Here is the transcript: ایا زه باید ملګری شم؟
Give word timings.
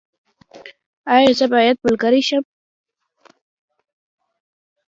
ایا 1.13 1.31
زه 1.39 1.45
باید 1.53 1.77
ملګری 1.85 2.21
شم؟ 2.27 2.43